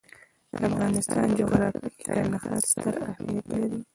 [0.51, 3.79] د افغانستان جغرافیه کې کندهار ستر اهمیت لري.